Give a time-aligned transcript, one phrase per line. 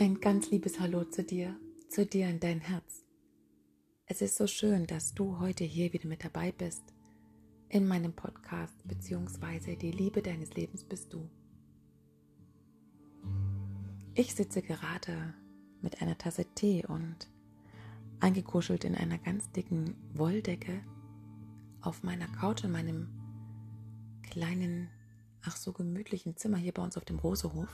[0.00, 1.54] Ein ganz liebes Hallo zu dir,
[1.90, 3.04] zu dir in dein Herz.
[4.06, 6.82] Es ist so schön, dass du heute hier wieder mit dabei bist
[7.68, 11.28] in meinem Podcast, beziehungsweise die Liebe deines Lebens bist du.
[14.14, 15.34] Ich sitze gerade
[15.82, 17.28] mit einer Tasse Tee und
[18.20, 20.80] eingekuschelt in einer ganz dicken Wolldecke
[21.82, 23.08] auf meiner Couch in meinem
[24.22, 24.88] kleinen,
[25.42, 27.68] ach so gemütlichen Zimmer hier bei uns auf dem Rosehof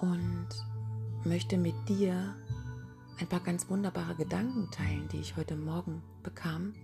[0.00, 0.48] und
[1.24, 2.34] möchte mit dir
[3.18, 6.74] ein paar ganz wunderbare Gedanken teilen, die ich heute Morgen bekam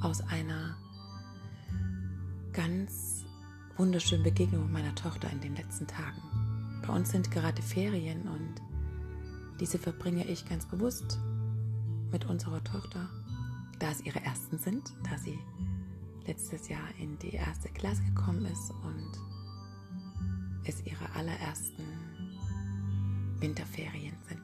[0.00, 0.76] aus einer
[2.52, 3.24] ganz
[3.76, 6.20] wunderschönen Begegnung mit meiner Tochter in den letzten Tagen.
[6.86, 8.54] Bei uns sind gerade Ferien und
[9.60, 11.18] diese verbringe ich ganz bewusst
[12.12, 13.08] mit unserer Tochter,
[13.78, 15.38] da es ihre ersten sind, da sie
[16.26, 19.12] letztes Jahr in die erste Klasse gekommen ist und
[20.66, 22.03] es ihre allerersten
[23.44, 24.40] Winterferien sind.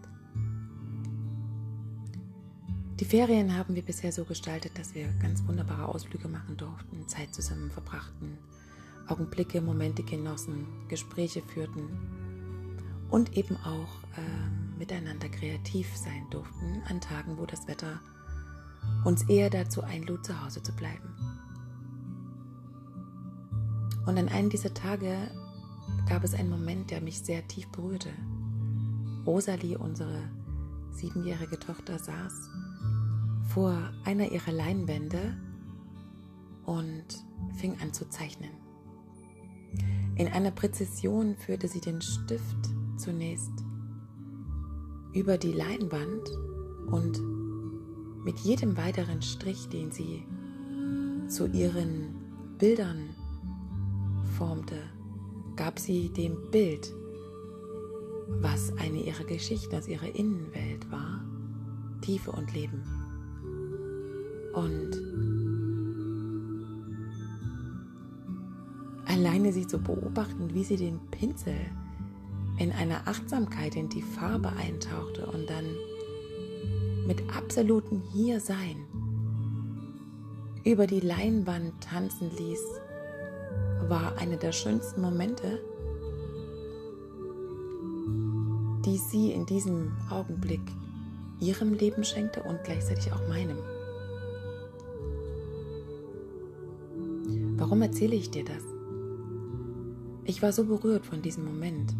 [3.00, 7.34] Die Ferien haben wir bisher so gestaltet, dass wir ganz wunderbare Ausflüge machen durften, Zeit
[7.34, 8.36] zusammen verbrachten,
[9.08, 11.88] Augenblicke, Momente genossen, Gespräche führten
[13.08, 18.00] und eben auch äh, miteinander kreativ sein durften an Tagen, wo das Wetter
[19.06, 21.08] uns eher dazu einlud, zu Hause zu bleiben.
[24.04, 25.16] Und an einem dieser Tage
[26.06, 28.10] gab es einen Moment, der mich sehr tief berührte.
[29.30, 30.28] Rosalie, unsere
[30.90, 32.50] siebenjährige Tochter, saß
[33.54, 35.36] vor einer ihrer Leinwände
[36.66, 37.04] und
[37.54, 38.50] fing an zu zeichnen.
[40.16, 42.56] In einer Präzision führte sie den Stift
[42.96, 43.52] zunächst
[45.12, 46.28] über die Leinwand
[46.90, 47.22] und
[48.24, 50.26] mit jedem weiteren Strich, den sie
[51.28, 52.16] zu ihren
[52.58, 53.10] Bildern
[54.36, 54.82] formte,
[55.54, 56.92] gab sie dem Bild
[58.40, 61.24] was eine ihrer Geschichten aus ihrer Innenwelt war,
[62.00, 62.82] Tiefe und Leben.
[64.54, 64.90] Und
[69.06, 71.54] alleine sie zu beobachten, wie sie den Pinsel
[72.58, 75.64] in einer Achtsamkeit in die Farbe eintauchte und dann
[77.06, 78.84] mit absolutem Hiersein
[80.64, 82.60] über die Leinwand tanzen ließ,
[83.88, 85.60] war einer der schönsten Momente,
[88.90, 90.62] die sie in diesem Augenblick
[91.38, 93.58] ihrem Leben schenkte und gleichzeitig auch meinem.
[97.56, 98.64] Warum erzähle ich dir das?
[100.24, 101.94] Ich war so berührt von diesem Moment.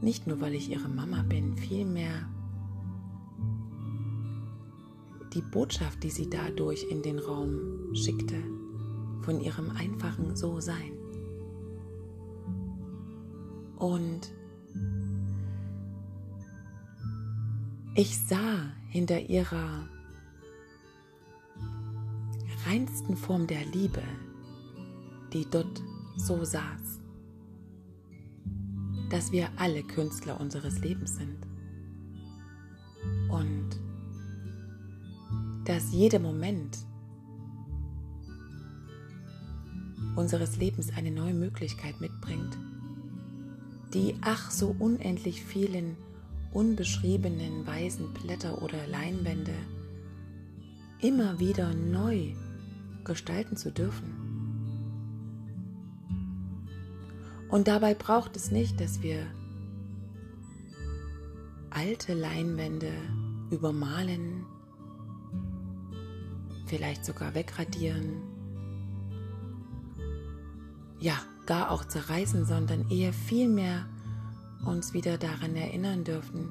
[0.00, 2.30] Nicht nur, weil ich ihre Mama bin, vielmehr
[5.34, 8.42] die Botschaft, die sie dadurch in den Raum schickte,
[9.20, 10.92] von ihrem einfachen So-Sein.
[13.76, 14.32] Und
[18.02, 19.86] Ich sah hinter ihrer
[22.66, 24.02] reinsten Form der Liebe,
[25.34, 25.82] die dort
[26.16, 27.02] so saß,
[29.10, 31.46] dass wir alle Künstler unseres Lebens sind.
[33.28, 33.68] Und
[35.66, 36.78] dass jeder Moment
[40.16, 42.56] unseres Lebens eine neue Möglichkeit mitbringt,
[43.92, 45.98] die ach so unendlich vielen
[46.52, 49.54] unbeschriebenen weißen Blätter oder Leinwände
[51.00, 52.32] immer wieder neu
[53.04, 54.30] gestalten zu dürfen.
[57.48, 59.26] Und dabei braucht es nicht, dass wir
[61.70, 62.92] alte Leinwände
[63.50, 64.44] übermalen,
[66.66, 68.22] vielleicht sogar wegradieren,
[71.00, 71.14] ja,
[71.46, 73.86] gar auch zerreißen, sondern eher vielmehr
[74.70, 76.48] uns wieder daran erinnern dürfen,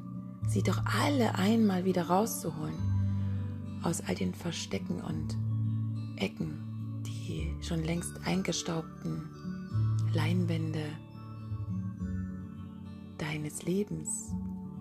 [0.48, 2.76] sie doch alle einmal wieder rauszuholen
[3.82, 5.38] aus all den Verstecken und
[6.18, 9.24] Ecken, die schon längst eingestaubten
[10.14, 10.84] Leinwände
[13.18, 14.34] deines Lebens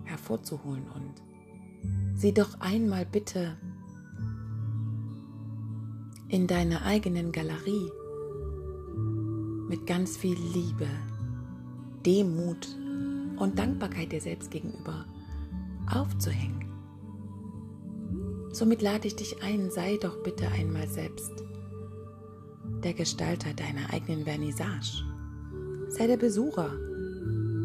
[0.03, 1.13] hervorzuholen und
[2.15, 3.57] sie doch einmal bitte
[6.27, 7.89] in deiner eigenen Galerie
[9.69, 10.87] mit ganz viel Liebe,
[12.05, 12.67] Demut
[13.39, 15.05] und Dankbarkeit dir selbst gegenüber
[15.91, 16.65] aufzuhängen.
[18.51, 21.31] Somit lade ich dich ein, sei doch bitte einmal selbst
[22.83, 25.03] der Gestalter deiner eigenen Vernissage.
[25.89, 26.71] Sei der Besucher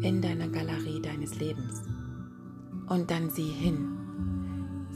[0.01, 1.81] in deiner Galerie deines Lebens.
[2.89, 3.87] Und dann sieh hin.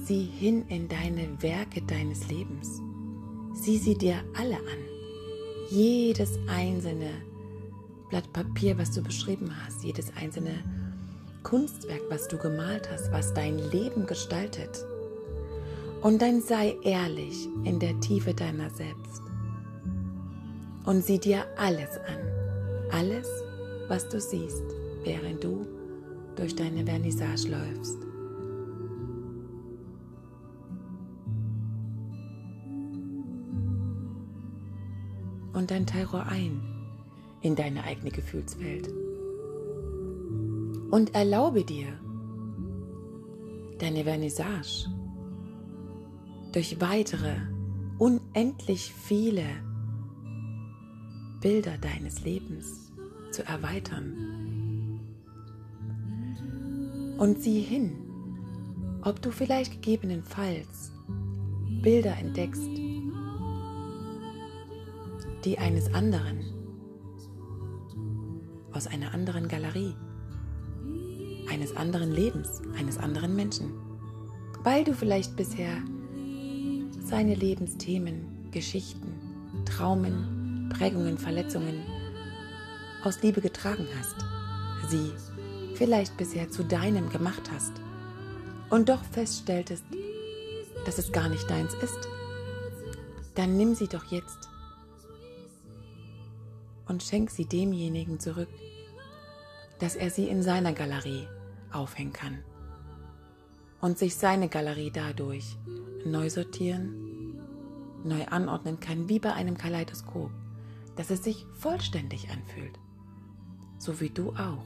[0.03, 2.81] Sieh hin in deine Werke deines Lebens.
[3.53, 4.79] Sieh sie dir alle an.
[5.69, 7.11] Jedes einzelne
[8.09, 10.63] Blatt Papier, was du beschrieben hast, jedes einzelne
[11.43, 14.83] Kunstwerk, was du gemalt hast, was dein Leben gestaltet.
[16.01, 19.21] Und dann sei ehrlich in der Tiefe deiner selbst.
[20.85, 22.89] Und sieh dir alles an.
[22.91, 23.27] Alles,
[23.87, 24.63] was du siehst,
[25.03, 25.67] während du
[26.35, 27.97] durch deine Vernissage läufst.
[35.53, 36.78] Und dann tauche ein
[37.41, 38.89] in deine eigene Gefühlswelt.
[40.91, 41.87] Und erlaube dir,
[43.79, 44.87] deine Vernissage
[46.51, 47.35] durch weitere,
[47.97, 49.45] unendlich viele
[51.41, 52.91] Bilder deines Lebens
[53.31, 54.99] zu erweitern.
[57.17, 57.95] Und sieh hin,
[59.03, 60.91] ob du vielleicht gegebenenfalls
[61.81, 62.67] Bilder entdeckst,
[65.45, 66.58] die eines anderen,
[68.79, 69.93] aus einer anderen Galerie,
[71.49, 73.73] eines anderen Lebens, eines anderen Menschen,
[74.63, 75.83] weil du vielleicht bisher
[77.01, 79.11] seine Lebensthemen, Geschichten,
[79.65, 81.83] Traumen, Prägungen, Verletzungen
[83.03, 84.15] aus Liebe getragen hast,
[84.87, 85.11] sie
[85.75, 87.73] vielleicht bisher zu deinem gemacht hast
[88.69, 89.83] und doch feststelltest,
[90.85, 92.07] dass es gar nicht deins ist,
[93.35, 94.48] dann nimm sie doch jetzt
[96.89, 98.49] und schenk sie demjenigen zurück,
[99.79, 101.27] dass er sie in seiner Galerie
[101.71, 102.43] aufhängen kann
[103.79, 105.57] und sich seine Galerie dadurch
[106.05, 107.39] neu sortieren,
[108.03, 110.31] neu anordnen kann, wie bei einem Kaleidoskop,
[110.95, 112.77] dass es sich vollständig anfühlt,
[113.77, 114.65] so wie du auch.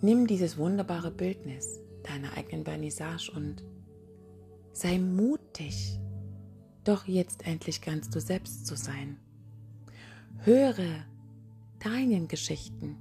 [0.00, 3.62] Nimm dieses wunderbare Bildnis deiner eigenen Vernissage und
[4.72, 6.00] sei mutig,
[6.84, 9.18] doch jetzt endlich ganz du selbst zu sein.
[10.44, 11.04] Höre
[11.78, 12.96] deinen Geschichten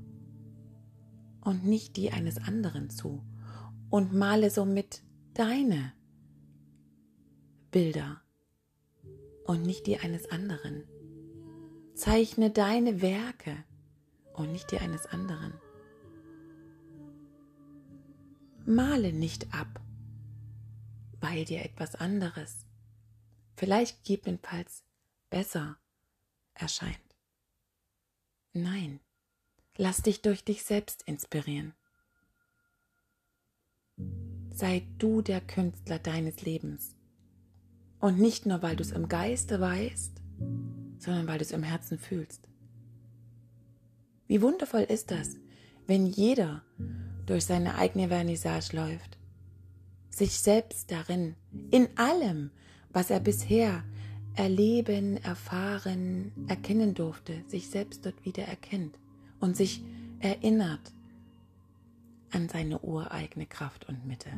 [1.41, 3.21] und nicht die eines anderen zu
[3.89, 5.93] und male somit deine
[7.71, 8.21] Bilder
[9.45, 10.83] und nicht die eines anderen.
[11.95, 13.63] Zeichne deine Werke
[14.33, 15.53] und nicht die eines anderen.
[18.65, 19.81] Male nicht ab,
[21.19, 22.65] weil dir etwas anderes
[23.55, 24.83] vielleicht gegebenenfalls
[25.29, 25.77] besser
[26.53, 26.97] erscheint.
[28.53, 28.99] Nein,
[29.77, 31.73] lass dich durch dich selbst inspirieren.
[34.53, 36.95] Sei du der Künstler deines Lebens.
[37.99, 40.21] Und nicht nur, weil du es im Geiste weißt,
[40.97, 42.47] sondern weil du es im Herzen fühlst.
[44.27, 45.37] Wie wundervoll ist das,
[45.87, 46.63] wenn jeder
[47.25, 49.17] durch seine eigene Vernissage läuft,
[50.09, 51.35] sich selbst darin,
[51.69, 52.51] in allem,
[52.93, 53.83] was er bisher
[54.35, 58.97] erleben, erfahren, erkennen durfte, sich selbst dort wieder erkennt
[59.39, 59.83] und sich
[60.19, 60.93] erinnert
[62.31, 64.29] an seine ureigene Kraft und Mitte.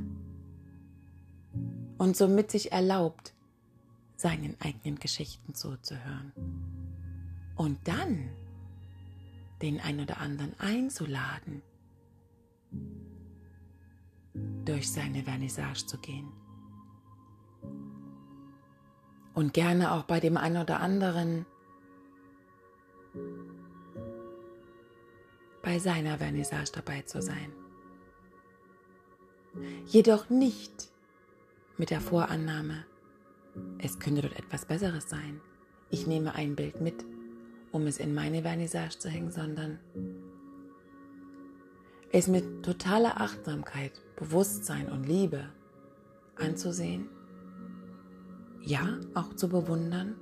[1.97, 3.33] Und somit sich erlaubt,
[4.15, 6.31] seinen eigenen Geschichten zuzuhören.
[7.55, 8.29] Und dann
[9.61, 11.61] den ein oder anderen einzuladen,
[14.65, 16.31] durch seine Vernissage zu gehen
[19.33, 21.45] und gerne auch bei dem einen oder anderen
[25.61, 27.53] bei seiner Vernissage dabei zu sein.
[29.85, 30.89] Jedoch nicht
[31.77, 32.85] mit der Vorannahme,
[33.77, 35.39] es könnte dort etwas Besseres sein.
[35.89, 37.05] Ich nehme ein Bild mit,
[37.71, 39.79] um es in meine Vernissage zu hängen, sondern
[42.11, 45.49] es mit totaler Achtsamkeit, Bewusstsein und Liebe
[46.35, 47.09] anzusehen
[48.65, 50.15] ja auch zu bewundern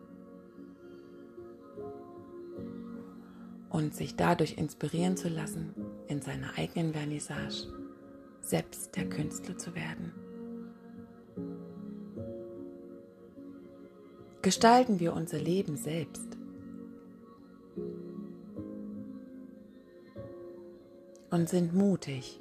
[3.69, 5.74] und sich dadurch inspirieren zu lassen,
[6.07, 7.67] in seiner eigenen Vernissage
[8.41, 10.12] selbst der Künstler zu werden.
[14.41, 16.38] Gestalten wir unser Leben selbst.
[21.29, 22.39] Und sind mutig.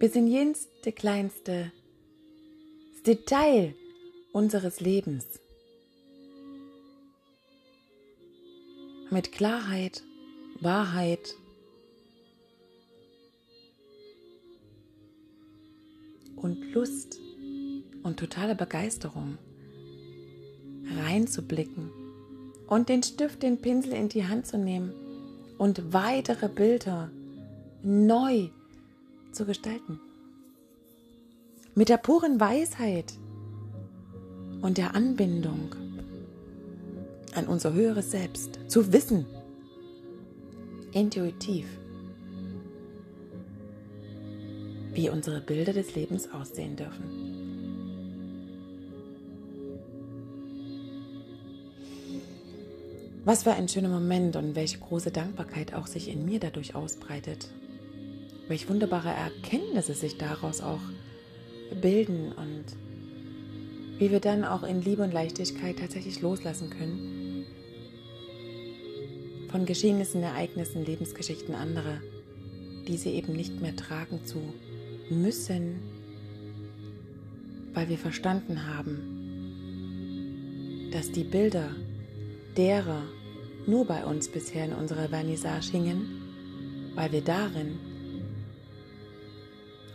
[0.00, 1.70] Bis in jenste kleinste
[3.06, 3.74] Detail
[4.32, 5.24] unseres Lebens.
[9.10, 10.02] Mit Klarheit,
[10.60, 11.34] Wahrheit
[16.36, 17.18] und Lust
[18.02, 19.38] und totaler Begeisterung
[20.84, 21.90] reinzublicken
[22.66, 24.92] und den Stift, den Pinsel in die Hand zu nehmen
[25.56, 27.10] und weitere Bilder
[27.82, 28.50] neu
[29.32, 30.00] zu gestalten
[31.80, 33.14] mit der puren Weisheit
[34.60, 35.74] und der Anbindung
[37.34, 39.24] an unser höheres Selbst, zu wissen,
[40.92, 41.64] intuitiv,
[44.92, 47.30] wie unsere Bilder des Lebens aussehen dürfen.
[53.24, 57.48] Was für ein schöner Moment und welche große Dankbarkeit auch sich in mir dadurch ausbreitet.
[58.48, 60.80] Welch wunderbare Erkenntnisse sich daraus auch
[61.80, 62.64] bilden und
[63.98, 67.44] wie wir dann auch in Liebe und Leichtigkeit tatsächlich loslassen können
[69.50, 72.00] von Geschehnissen, Ereignissen, Lebensgeschichten anderer,
[72.86, 74.38] die sie eben nicht mehr tragen zu
[75.10, 75.80] müssen,
[77.74, 79.18] weil wir verstanden haben,
[80.92, 81.70] dass die Bilder
[82.56, 83.02] derer
[83.66, 86.22] nur bei uns bisher in unserer Vernissage hingen,
[86.94, 87.78] weil wir darin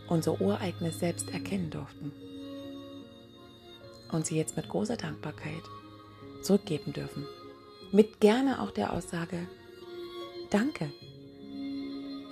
[0.08, 2.12] unser ureigenes Selbst erkennen durften
[4.12, 5.62] und sie jetzt mit großer Dankbarkeit
[6.42, 7.26] zurückgeben dürfen.
[7.92, 9.46] Mit gerne auch der Aussage,
[10.50, 10.90] danke,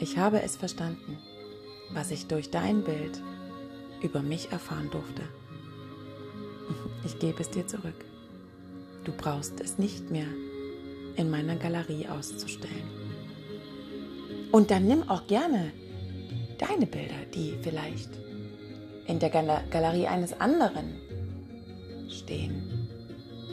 [0.01, 1.19] ich habe es verstanden,
[1.93, 3.23] was ich durch dein Bild
[4.03, 5.23] über mich erfahren durfte.
[7.05, 8.03] Ich gebe es dir zurück.
[9.05, 10.27] Du brauchst es nicht mehr
[11.17, 12.89] in meiner Galerie auszustellen.
[14.51, 15.71] Und dann nimm auch gerne
[16.63, 18.11] deine Bilder, die vielleicht
[19.07, 20.95] in der Galerie eines anderen
[22.09, 22.89] stehen,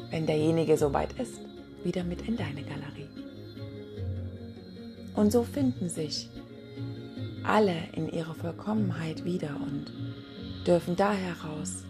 [0.10, 1.40] wenn derjenige soweit ist,
[1.84, 3.10] wieder mit in deine Galerie.
[5.16, 6.30] Und so finden sich
[7.44, 9.92] alle in ihrer Vollkommenheit wieder und
[10.66, 11.84] dürfen da heraus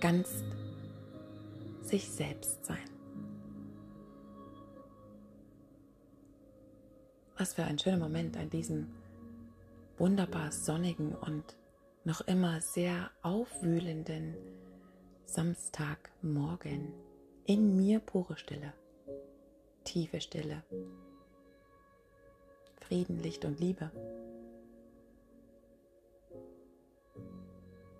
[0.00, 0.28] ganz
[1.82, 2.87] sich selbst sein.
[7.38, 8.88] Was für ein schöner Moment an diesem
[9.96, 11.56] wunderbar sonnigen und
[12.02, 14.34] noch immer sehr aufwühlenden
[15.24, 16.92] Samstagmorgen.
[17.44, 18.72] In mir pure Stille,
[19.84, 20.64] tiefe Stille,
[22.80, 23.92] Frieden, Licht und Liebe.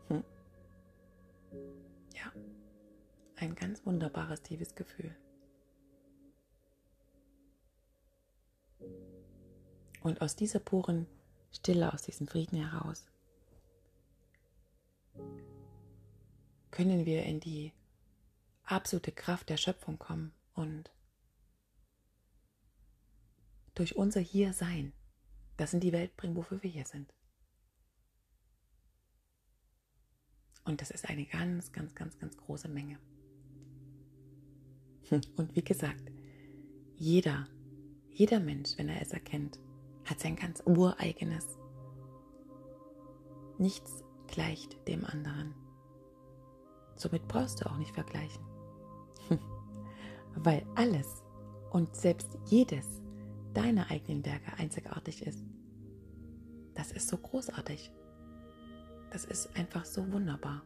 [0.08, 0.24] Hm.
[2.12, 2.32] Ja,
[3.36, 5.14] ein ganz wunderbares, tiefes Gefühl.
[10.08, 11.06] Und aus dieser puren
[11.52, 13.06] Stille, aus diesem Frieden heraus,
[16.70, 17.74] können wir in die
[18.62, 20.90] absolute Kraft der Schöpfung kommen und
[23.74, 24.94] durch unser Hier-Sein
[25.58, 27.12] das in die Welt bringen, wofür wir hier sind.
[30.64, 32.98] Und das ist eine ganz, ganz, ganz, ganz große Menge.
[35.36, 36.10] Und wie gesagt,
[36.96, 37.46] jeder,
[38.08, 39.58] jeder Mensch, wenn er es erkennt,
[40.08, 41.58] hat sein ganz ureigenes.
[43.58, 45.54] Nichts gleicht dem anderen.
[46.96, 48.42] Somit brauchst du auch nicht vergleichen.
[50.34, 51.22] Weil alles
[51.70, 53.02] und selbst jedes
[53.54, 55.44] deiner eigenen Werke einzigartig ist.
[56.74, 57.92] Das ist so großartig.
[59.10, 60.62] Das ist einfach so wunderbar.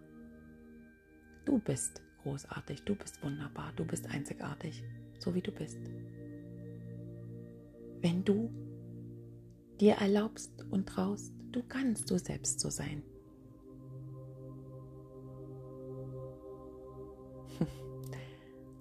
[1.44, 4.84] Du bist großartig, du bist wunderbar, du bist einzigartig,
[5.18, 5.78] so wie du bist.
[8.00, 8.50] Wenn du
[9.82, 13.02] dir erlaubst und traust, du kannst du selbst so sein.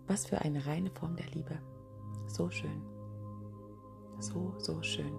[0.08, 1.58] Was für eine reine Form der Liebe.
[2.28, 2.84] So schön.
[4.20, 5.12] So, so schön.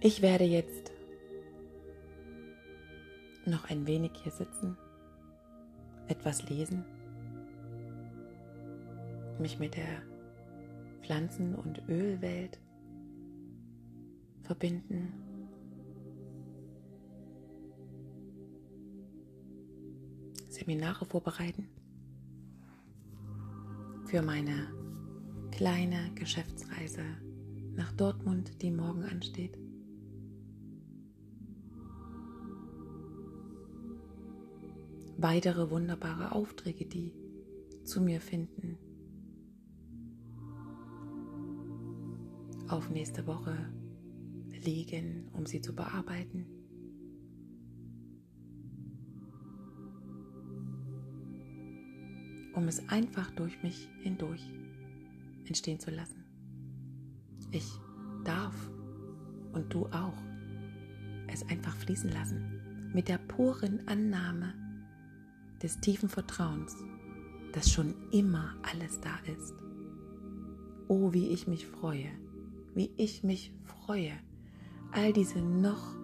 [0.00, 0.90] Ich werde jetzt
[3.46, 4.76] noch ein wenig hier sitzen,
[6.08, 6.84] etwas lesen,
[9.40, 10.02] mich mit der
[11.02, 12.58] Pflanzen- und Ölwelt
[14.42, 15.12] verbinden.
[20.48, 21.68] Seminare vorbereiten
[24.06, 24.68] für meine
[25.50, 27.02] kleine Geschäftsreise
[27.74, 29.58] nach Dortmund, die morgen ansteht.
[35.16, 37.12] Weitere wunderbare Aufträge, die
[37.84, 38.78] zu mir finden.
[42.68, 43.56] Auf nächste Woche
[44.64, 46.46] liegen, um sie zu bearbeiten.
[52.54, 54.42] um es einfach durch mich hindurch
[55.46, 56.24] entstehen zu lassen.
[57.50, 57.68] Ich
[58.24, 58.54] darf
[59.52, 60.16] und du auch
[61.26, 64.54] es einfach fließen lassen mit der puren Annahme
[65.62, 66.76] des tiefen Vertrauens,
[67.52, 69.54] dass schon immer alles da ist.
[70.88, 72.10] Oh, wie ich mich freue,
[72.74, 74.12] wie ich mich freue,
[74.92, 75.96] all diese noch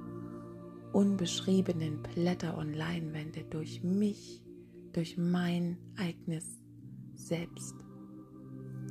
[0.92, 4.42] unbeschriebenen Blätter und Leinwände durch mich,
[4.92, 6.60] durch mein eigenes
[7.14, 7.74] Selbst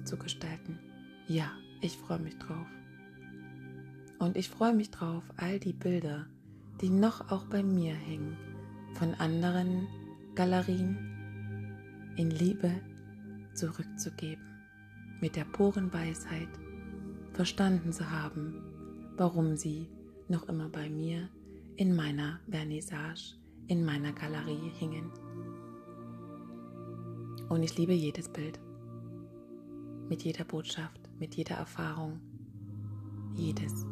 [0.06, 0.80] zu gestalten.
[1.28, 2.68] Ja, ich freue mich drauf.
[4.20, 6.28] Und ich freue mich drauf, all die Bilder,
[6.82, 8.38] die noch auch bei mir hängen,
[8.96, 9.88] von anderen
[10.36, 10.98] Galerien
[12.16, 12.72] in Liebe
[13.54, 14.44] zurückzugeben,
[15.22, 16.50] mit der puren Weisheit
[17.40, 18.62] verstanden zu haben,
[19.16, 19.88] warum sie
[20.28, 21.30] noch immer bei mir
[21.78, 25.10] in meiner Vernissage, in meiner Galerie hingen.
[27.48, 28.60] Und ich liebe jedes Bild,
[30.10, 32.20] mit jeder Botschaft, mit jeder Erfahrung,
[33.34, 33.86] jedes.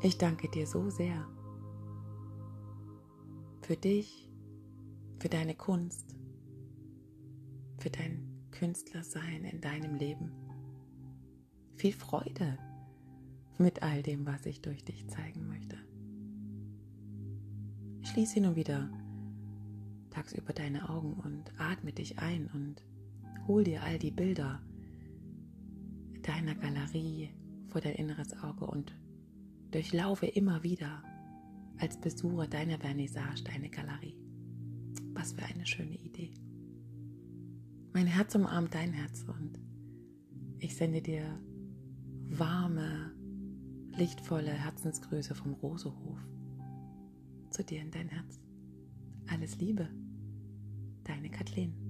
[0.00, 1.26] Ich danke dir so sehr
[3.66, 4.28] für dich,
[5.18, 6.14] für deine Kunst,
[7.78, 10.30] für dein Künstlersein in deinem Leben.
[11.74, 12.58] Viel Freude
[13.58, 15.76] mit all dem, was ich durch dich zeigen möchte.
[18.02, 18.88] Schließ hin und wieder
[20.10, 22.84] tagsüber deine Augen und atme dich ein und
[23.48, 24.62] hol dir all die Bilder
[26.22, 27.30] deiner Galerie
[27.66, 28.96] vor dein inneres Auge und
[29.72, 31.02] durchlaufe immer wieder
[31.78, 34.16] als Besucher deiner Vernissage deine Galerie.
[35.14, 36.32] Was für eine schöne Idee.
[37.92, 39.58] Mein Herz umarmt dein Herz und
[40.58, 41.40] ich sende dir
[42.28, 43.12] warme,
[43.96, 46.18] lichtvolle Herzensgrüße vom Rosehof
[47.50, 48.38] zu dir in dein Herz.
[49.28, 49.88] Alles Liebe,
[51.04, 51.85] deine Kathleen.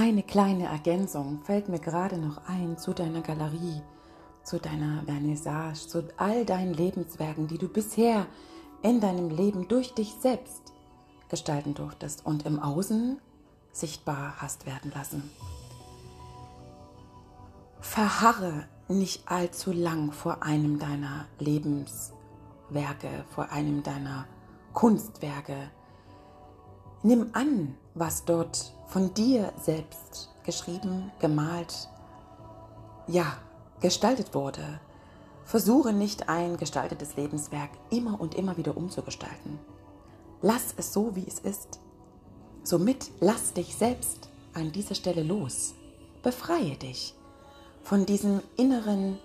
[0.00, 3.82] Eine kleine Ergänzung fällt mir gerade noch ein zu deiner Galerie,
[4.44, 8.28] zu deiner Vernissage, zu all deinen Lebenswerken, die du bisher
[8.82, 10.72] in deinem Leben durch dich selbst
[11.28, 13.20] gestalten durftest und im Außen
[13.72, 15.28] sichtbar hast werden lassen.
[17.80, 24.28] Verharre nicht allzu lang vor einem deiner Lebenswerke, vor einem deiner
[24.74, 25.72] Kunstwerke.
[27.02, 31.88] Nimm an, was dort von dir selbst geschrieben, gemalt,
[33.06, 33.36] ja,
[33.80, 34.80] gestaltet wurde.
[35.44, 39.58] Versuche nicht ein gestaltetes Lebenswerk immer und immer wieder umzugestalten.
[40.40, 41.80] Lass es so, wie es ist.
[42.64, 45.74] Somit lass dich selbst an dieser Stelle los.
[46.22, 47.14] Befreie dich
[47.82, 49.18] von diesem inneren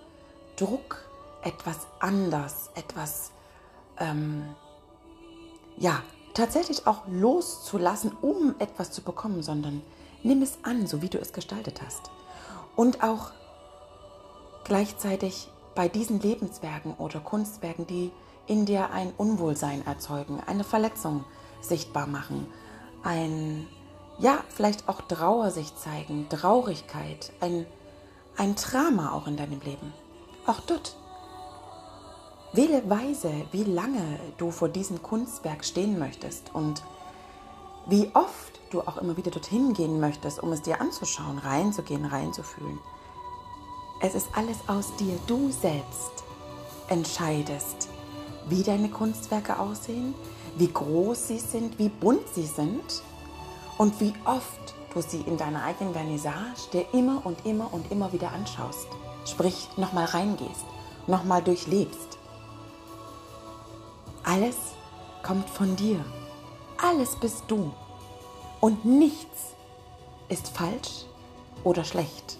[0.56, 1.08] Druck,
[1.42, 3.32] etwas anders, etwas,
[3.98, 4.44] ähm,
[5.76, 6.02] ja,
[6.34, 9.82] tatsächlich auch loszulassen, um etwas zu bekommen, sondern
[10.22, 12.10] nimm es an, so wie du es gestaltet hast.
[12.76, 13.30] Und auch
[14.64, 18.10] gleichzeitig bei diesen Lebenswerken oder Kunstwerken, die
[18.46, 21.24] in dir ein Unwohlsein erzeugen, eine Verletzung
[21.60, 22.46] sichtbar machen,
[23.02, 23.66] ein,
[24.18, 27.66] ja, vielleicht auch Trauer sich zeigen, Traurigkeit, ein,
[28.36, 29.92] ein Drama auch in deinem Leben.
[30.46, 30.96] Auch dort.
[32.54, 36.84] Wähle weise, wie lange du vor diesem Kunstwerk stehen möchtest und
[37.86, 42.78] wie oft du auch immer wieder dorthin gehen möchtest, um es dir anzuschauen, reinzugehen, reinzufühlen.
[44.00, 45.18] Es ist alles aus dir.
[45.26, 46.22] Du selbst
[46.86, 47.88] entscheidest,
[48.48, 50.14] wie deine Kunstwerke aussehen,
[50.56, 53.02] wie groß sie sind, wie bunt sie sind
[53.78, 58.12] und wie oft du sie in deiner eigenen Vernissage dir immer und immer und immer
[58.12, 58.86] wieder anschaust.
[59.24, 60.66] Sprich, nochmal reingehst,
[61.08, 62.13] nochmal durchlebst.
[64.24, 64.56] Alles
[65.22, 66.04] kommt von dir.
[66.82, 67.72] Alles bist du.
[68.60, 69.54] Und nichts
[70.28, 71.04] ist falsch
[71.62, 72.38] oder schlecht.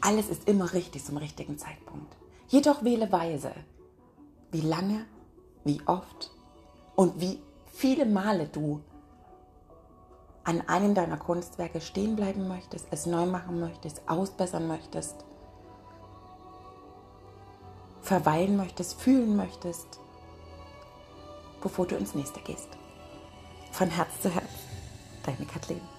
[0.00, 2.14] Alles ist immer richtig zum richtigen Zeitpunkt.
[2.48, 3.52] Jedoch wähle weise,
[4.52, 5.06] wie lange,
[5.64, 6.30] wie oft
[6.94, 8.80] und wie viele Male du
[10.44, 15.24] an einem deiner Kunstwerke stehen bleiben möchtest, es neu machen möchtest, ausbessern möchtest,
[18.02, 20.00] verweilen möchtest, fühlen möchtest,
[21.64, 22.68] bevor du ins nächste gehst.
[23.72, 24.44] Von Herz zu Herz,
[25.24, 25.93] deine Kathleen.